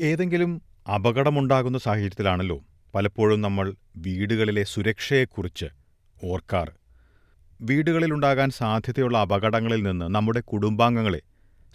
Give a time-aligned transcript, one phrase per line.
[0.00, 0.62] ഏതെങ്കിലും
[0.94, 2.60] അപകടമുണ്ടാകുന്ന സാഹചര്യത്തിലാണല്ലോ
[2.94, 5.66] പലപ്പോഴും നമ്മൾ വീടുകളിലെ സുരക്ഷയെക്കുറിച്ച്
[6.24, 6.72] ഓർക്കാറ്.
[7.60, 11.20] വീടുകളിലുണ്ടാകാൻ സാധ്യതയുള്ള അപകടങ്ങളിൽ നിന്ന് നമ്മുടെ കുടുംബാംഗങ്ങളെ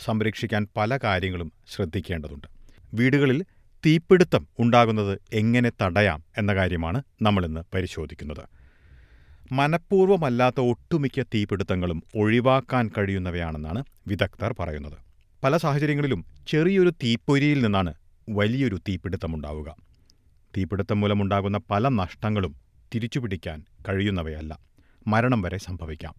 [0.05, 2.47] സംരക്ഷിക്കാൻ പല കാര്യങ്ങളും ശ്രദ്ധിക്കേണ്ടതുണ്ട്.
[2.93, 3.45] വീടുകളിൽ
[3.85, 8.43] തീപിടുത്തം ഉണ്ടാകുന്നത് എങ്ങനെ തടയാം എന്ന കാര്യമാണ് നമ്മളിന്ന് പരിശോധിക്കുന്നത്.
[9.51, 14.97] മനഃപൂർവമല്ലാത്ത ഒട്ടുമിക്ക തീപിടുത്തങ്ങളും ഒഴിവാക്കാൻ കഴിയുന്നവയാണെന്നാണ് വിദഗ്ധർ പറയുന്നത്.
[15.43, 17.93] പല സാഹചര്യങ്ങളിലും ചെറിയൊരു തീപ്പൊരിയിൽ നിന്നാണ്
[18.29, 19.75] വലിയൊരു തീപിടുത്തമുണ്ടാവുക.
[20.57, 22.55] തീപിടുത്തം മൂലമുണ്ടാകുന്ന പല നഷ്ടങ്ങളും
[22.95, 24.59] തിരിച്ചുപിടിക്കാൻ കഴിയുന്നവയല്ല.
[25.07, 26.15] മരണം വരെ സംഭവിക്കാം.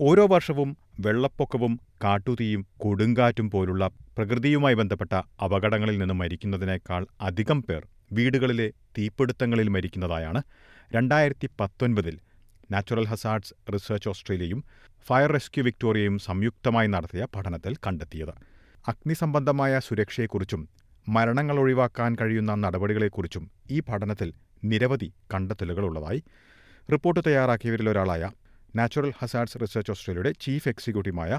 [0.00, 5.12] ഓരോ വർഷവും വെള്ളപ്പൊക്കവും കാട്ടുതീയും കൊടുങ്കാറ്റും പോലുള്ള പ്രകൃതിയുമായി ബന്ധപ്പെട്ട
[5.44, 10.42] അപകടങ്ങളിൽ നിന്ന് മരിക്കുന്നതിനേക്കാൾ അധികം പേർ വീടുകളിലെ തീപിടുത്തങ്ങളിൽ മരിക്കുന്നതായാണ്
[10.94, 12.18] രണ്ടായിരത്തി പത്തൊൻപതിൽ
[12.70, 14.64] നാച്ചുറൽ ഹസാർഡ്സ് റിസർച്ച് ഓസ്ട്രേലിയയും
[15.06, 18.55] ഫയർ റെസ്ക്യൂ വിക്ടോറിയയും സംയുക്തമായി നടത്തിയ പഠനത്തിൽ കണ്ടെത്തിയത്.
[18.86, 20.62] അഗ്നിസംബന്ധമായ സുരക്ഷയെക്കുറിച്ചും
[21.06, 24.30] മരണങ്ങൾ ഒഴിവാക്കാൻ കഴിയുന്ന നടപടികളെക്കുറിച്ചും ഈ പഠനത്തിൽ
[24.62, 26.20] നിരവധി കണ്ടെത്തലുകളുള്ളതായി
[26.88, 28.24] റിപ്പോർട്ട് തയ്യാറാക്കിയവരിലൊരാളായ
[28.74, 31.32] നാച്ചുറൽ ഹസാർഡ്സ് റിസർച്ച് ഓസ്ട്രേലിയയുടെ ചീഫ് എക്സിക്യൂട്ടീവായ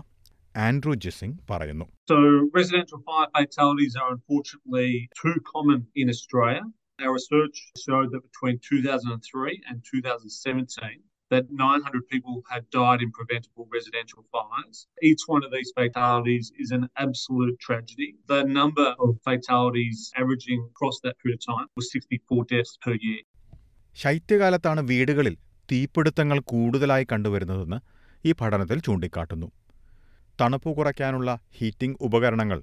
[0.56, 2.18] ആൻഡ്രൂ ജിസിംഗ് പറയുന്നു So,
[2.54, 4.88] residential fire fatalities are unfortunately
[5.22, 6.64] too common in Australia.
[7.00, 10.96] Our research showed that between 2003 and 2017,
[11.32, 14.78] that 900 people had died in preventable residential fires.
[15.02, 18.10] Each one of these fatalities is an absolute tragedy.
[18.28, 23.22] The number of fatalities averaging across that period of time was 64 deaths per year.
[23.96, 25.36] ശൈത്യകാലത്താണ് വീടുകളിൽ
[25.70, 27.78] തീപിടുത്തങ്ങൾ കൂടുതലായി കണ്ടുവരുന്നതെന്ന്
[28.26, 29.48] ഈ പഠനത്തിൽ ചൂണ്ടിക്കാട്ടുന്നു
[30.40, 32.60] തണുപ്പ് കുറയ്ക്കാനുള്ള heating ഉപകരണങ്ങൾ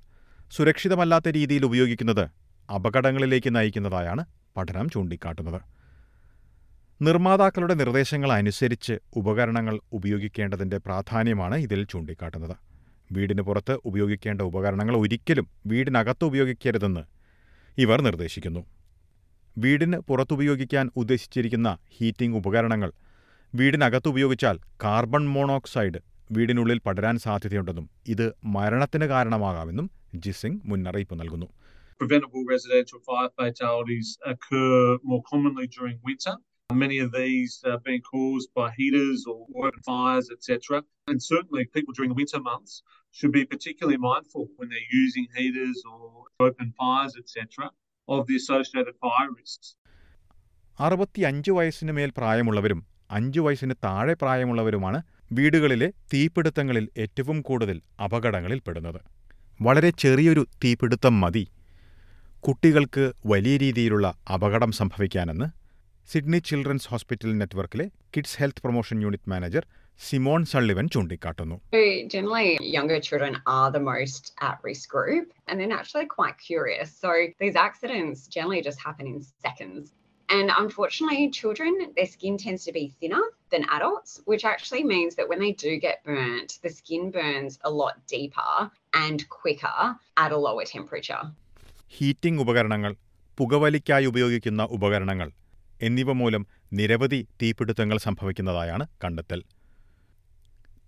[0.51, 2.25] സുരക്ഷിതമല്ലാത്ത രീതിയിൽ ഉപയോഗിക്കുന്നത്
[2.69, 4.23] അപകടങ്ങളിലേക്ക് നയിക്കുന്നതായാണ്
[4.57, 5.61] പഠനം ചൂണ്ടിക്കാട്ടുന്നത്
[7.03, 12.57] നിർമ്മാതാക്കളുടെ നിർദ്ദേശങ്ങൾ അനുസരിച്ച് ഉപകരണങ്ങൾ ഉപയോഗിക്കേണ്ടതിന്റെ പ്രാധാന്യമാണ് ഇതിൽ ചൂണ്ടിക്കാട്ടുന്നത്.
[13.13, 17.01] വീടിന് പുറത്ത് ഉപയോഗിക്കേണ്ട ഉപകരണങ്ങൾ ഒരിക്കലും വീടിനകത്ത് ഉപയോഗിക്കരുതെന്ന്
[17.79, 18.67] ഇവർ നിർദ്ദേശിക്കുന്നു.
[19.59, 22.93] വീടിന് പുറത്തുപയോഗിക്കാൻ ഉദ്ദേശിച്ചിരിക്കുന്ന ഹീറ്റിംഗ് ഉപകരണങ്ങൾ
[23.55, 25.99] വീടിനകത്ത് ഉപയോഗിച്ചാൽ കാർബൺ മോണോക്സൈഡ്
[26.33, 31.47] വീടിനുള്ളിൽ പടരാൻ സാധ്യതയുണ്ടെന്നും ഇത് മരണത്തിന് കാരണമാകാമെന്നും ജിസിംഗ് മുന്നറിയിപ്പ് നൽകുന്നു.
[32.01, 36.35] Preventable residential fire fatalities occur more commonly during winter.
[36.71, 40.83] Many of these uh, being caused by heaters or open fires, etc.
[41.09, 42.83] And certainly, people during the winter months
[43.13, 46.11] should be particularly mindful when they're using heaters or
[46.41, 47.71] open fires, etc.,
[48.09, 49.67] of the associated fire risks.
[50.79, 54.99] അറുപത്തിയഞ്ച് വയസ്സിന് മേൽ പ്രായമുള്ളവരും അഞ്ചു വയസ്സിന് താഴെ പ്രായമുള്ളവരുമാണ്
[55.33, 58.99] വീടുകളിലെ തീപിടുത്തങ്ങളിൽ ഏറ്റവും കൂടുതൽ അപകടങ്ങളിൽ പെടുന്നത്
[59.61, 61.45] വളരെ ചെറിയൊരു തീപിടുത്തം മതി
[62.45, 65.49] കുട്ടികൾക്ക് വലിയ രീതിയിലുള്ള അപകടം സംഭവിക്കാനെന്ന്
[66.13, 69.65] സിഡ്നി ചിൽഡ്രൻസ് ഹോസ്പിറ്റൽ നെറ്റ്വർക്കിലെ kids health promotion unit manager
[70.01, 71.57] Simone Sullivan ചൂണ്ടിക്കാട്ടുന്നു
[72.15, 76.89] generally, younger children are the most at risk group, and they're naturally quite curious.
[77.05, 77.11] So
[77.43, 79.85] these accidents generally just happen in seconds.
[80.29, 85.27] And unfortunately, children, their skin tends to be thinner than adults, which actually means that
[85.31, 88.53] when they do get burnt, the skin burns a lot deeper
[89.05, 89.79] and quicker
[90.17, 91.23] at a lower temperature.
[91.97, 92.93] Heating ഉപകരണങ്ങൾ
[93.39, 95.29] പുകവലിക്കായി ഉപയോഗിക്കുന്ന ഉപകരണങ്ങൾ
[95.87, 99.41] എന്നിവ മൂലം നിരവധി തീപിടുത്തങ്ങൾ സംഭവിക്കുന്നതായാണ് കണ്ടെത്തൽ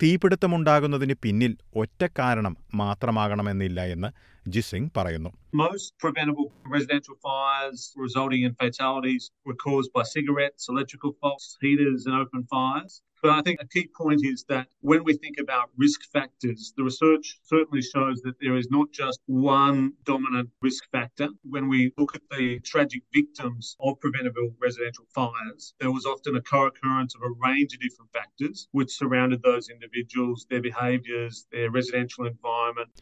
[0.00, 4.10] തീപിടുത്തമുണ്ടാകുന്നതിന് പിന്നിൽ ഒറ്റ കാരണം മാത്രമാകണമെന്നില്ല എന്ന്
[4.46, 5.30] ജിസിംഗ് പറയുന്നു
[5.60, 12.16] Most preventable residential fires resulting in fatalities were caused by cigarettes, electrical faults, heaters, and
[12.16, 12.94] open fires.
[13.26, 16.84] But I think a key point is that when we think about risk factors, the
[16.84, 21.28] research certainly shows that there is not just one dominant risk factor.
[21.44, 26.42] When we look at the tragic victims of preventable residential fires, there was often a
[26.42, 31.70] co occurrence of a range of different factors which surrounded those individuals, their behaviours, their
[31.70, 32.92] residential environment.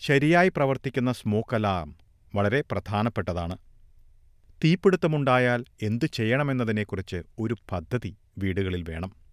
[0.00, 1.88] ശരിയായി പ്രവർത്തിക്കുന്ന smoke alarm
[2.34, 3.56] വളരെ പ്രധാനപ്പെട്ടതാണ്
[4.64, 9.23] തീപിടുത്തമുണ്ടായാൽ എന്തു ചെയ്യണമെന്നതിനെക്കുറിച്ച് ഒരു പദ്ധതി വീടുകളിൽ വേണം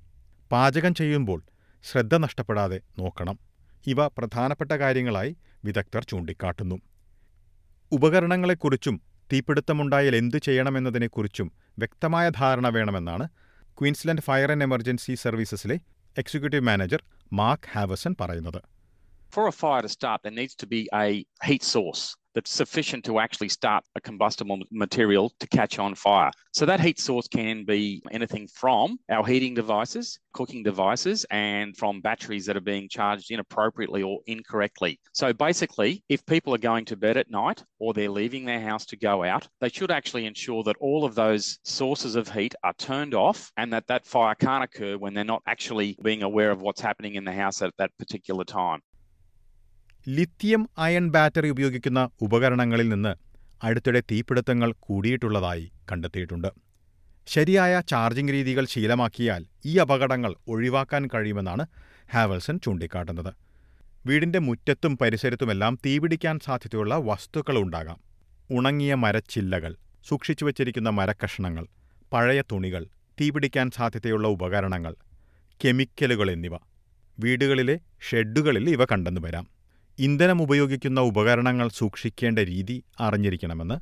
[0.51, 1.43] പാചകം ചെയ്യുമ്പോൾ
[1.83, 3.39] ശ്രദ്ധ നഷ്ടപ്പെടാതെ നോക്കണം.
[3.87, 6.77] ഇവ പ്രധാനപ്പെട്ട കാര്യങ്ങളായി വിദഗ്ധർ ചൂണ്ടിക്കാട്ടുന്നു.
[7.91, 9.01] ഉപകരണങ്ങളെക്കുറിച്ചും
[9.33, 13.29] തീപിടുത്തമുണ്ടായാൽ എന്തു ചെയ്യണമെന്നതിനെക്കുറിച്ചും വ്യക്തമായ ധാരണ വേണമെന്നാണ്
[13.77, 15.79] ക്വീൻസ്ലൻഡ് ഫയർ ആൻഡ് എമർജൻസി സർവീസസിലെ
[16.17, 18.61] എക്സിക്യൂട്ടീവ് മാനേജർ മാർക്ക് ഹാവസൺ പറയുന്നത്.
[19.31, 23.19] For a fire to start, there needs to be a heat source that's sufficient to
[23.19, 26.31] actually start a combustible material to catch on fire.
[26.51, 32.01] So that heat source can be anything from our heating devices, cooking devices, and from
[32.01, 34.99] batteries that are being charged inappropriately or incorrectly.
[35.13, 38.85] So basically, if people are going to bed at night or they're leaving their house
[38.87, 42.73] to go out, they should actually ensure that all of those sources of heat are
[42.73, 46.61] turned off and that that fire can't occur when they're not actually being aware of
[46.61, 48.81] what's happening in the house at that particular time.
[50.07, 53.15] Lithium ion battery ഉപയോഗിക്കുന്ന ഉപകരണങ്ങളിൽ നിന്ന്
[53.63, 56.47] അടുത്തിടെ തീപിടുത്തങ്ങൾ കൂടിയിട്ടുള്ളതായി കണ്ടെത്തിയിട്ടുണ്ട്.
[57.27, 61.65] ശരിയായ charging രീതികൾ ശീലമാക്കിയാൽ ഈ അപകടങ്ങൾ ഒഴിവാക്കാൻ കഴിയുമെന്നാണ്
[62.13, 63.33] ഹാവൽസൺ ചൂണ്ടിക്കാട്ടുന്നത്.
[64.05, 67.99] വീടിന്റെ മുറ്റത്തും പരിസരത്തുമെല്ലാം തീപിടിക്കാൻ സാധ്യതയുള്ള വസ്തുക്കൾ ഉണ്ടാകാം.
[68.51, 69.75] ഉണങ്ങിയ മരച്ചില്ലകൾ
[70.07, 71.65] സൂക്ഷിച്ചു വച്ചിരിക്കുന്ന മരക്കഷണങ്ങൾ
[72.13, 72.85] പഴയ തുണികൾ
[73.21, 74.95] തീപിടിക്കാൻ സാധ്യതയുള്ള ഉപകരണങ്ങൾ
[75.65, 76.55] കെമിക്കലുകൾ എന്നിവ
[77.19, 79.21] വീടുകളിലെ ഷെഡുകളിൽ ഇവ കണ്ടെന്നു
[79.90, 82.76] വരാം ഇന്ധനം ഉപയോഗിക്കുന്ന ഉപകരണങ്ങൾ സൂക്ഷിക്കേണ്ട രീതി
[83.06, 83.78] അറിഞ്ഞിരിക്കണമെന്ന്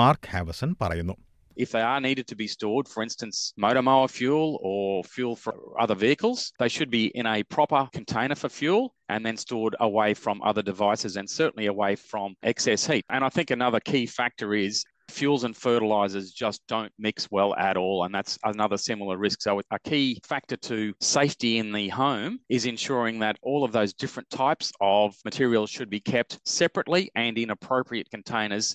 [0.00, 1.16] മാർക്ക് ഹാവസൺ പറയുന്നു
[1.64, 5.52] If they are needed to be stored, for instance, motor mower fuel or fuel for
[5.82, 8.82] other vehicles, they should be in a proper container for fuel
[9.12, 13.04] and then stored away from other devices and certainly away from excess heat.
[13.14, 14.74] And I think another key factor is
[15.09, 17.97] fuels and fertilizers just don't mix well at all.
[18.05, 19.37] And that's another similar risk.
[19.41, 20.77] So, a key factor to
[21.17, 25.89] safety in the home is ensuring that all of those different types of materials should
[25.89, 28.67] be kept separately and in appropriate containers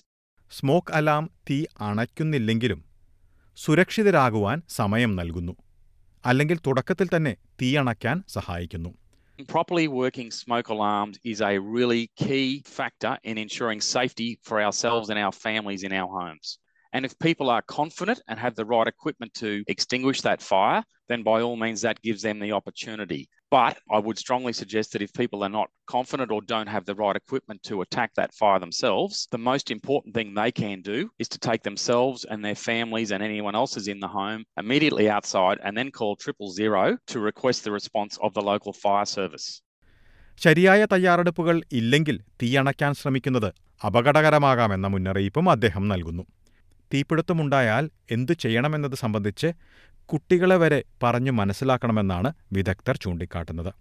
[0.51, 1.55] smoke alarm തീ
[1.87, 2.81] അണയ്ക്കുന്നില്ലെങ്കിലും
[3.57, 5.53] സുരക്ഷിതരാകുവാൻ സമയം നൽകുന്നു
[6.25, 8.91] അല്ലെങ്കിൽ തുടക്കത്തിൽ തന്നെ തീയണയ്ക്കാൻ സഹായിക്കുന്നു
[9.43, 15.19] Properly working smoke alarms is a really key factor in ensuring safety for ourselves and
[15.19, 16.57] our families in our homes.
[16.93, 21.21] And if people are confident and have the right equipment to extinguish that fire, then
[21.21, 23.27] by all means that gives them the opportunity.
[23.55, 26.95] But I would strongly suggest that if people are not confident or don't have the
[26.95, 31.29] right equipment to attack that fire themselves, the most important thing they can do is
[31.29, 35.59] to take themselves and their families and anyone else is in the home immediately outside
[35.63, 39.47] and then call triple zero to request the response of the local fire service.
[40.37, 43.49] ശരിയായ തയ്യാറെടുപ്പുകൾ ഇല്ലെങ്കിൽ തീയണയ്ക്കാൻ ശ്രമിക്കുന്നത്
[43.81, 46.23] അപകടകരമാകാമെന്ന മുന്നറിയിപ്പും അദ്ദേഹം നൽകുന്നു
[46.91, 47.85] തീപിടുത്തമുണ്ടായാൽ
[48.15, 49.49] എന്തു ചെയ്യണമെന്നത് സംബന്ധിച്ച്
[50.05, 53.73] കുട്ടികളെ വരെ പറഞ്ഞു മനസ്സിലാക്കണമെന്നാണ് വിദഗ്ധർ ചൂണ്ടിക്കാട്ടുന്നത്.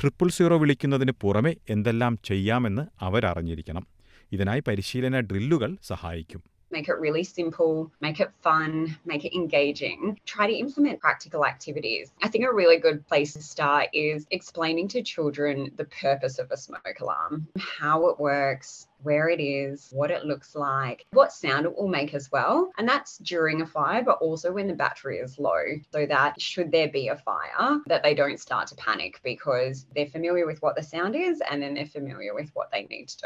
[0.00, 3.86] ട്രിപ്പിൾ സീറോ വിളിക്കുന്നതിന് പുറമെ എന്തെല്ലാം ചെയ്യാമെന്ന് അവരറിഞ്ഞിരിക്കണം.
[4.32, 6.42] ഇതിനായി പരിശീലന ഡ്രില്ലുകൾ സഹായിക്കും.
[6.70, 10.18] Make it really simple, make it fun, make it engaging.
[10.24, 12.12] Try to implement practical activities.
[12.22, 16.50] I think a really good place to start is explaining to children the purpose of
[16.50, 21.66] a smoke alarm, how it works, where it is, what it looks like, what sound
[21.66, 22.70] it will make as well.
[22.78, 25.62] And that's during a fire, but also when the battery is low,
[25.92, 30.06] so that should there be a fire, that they don't start to panic because they're
[30.06, 33.16] familiar with what the sound is and then they're familiar with what they need to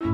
[0.00, 0.11] do.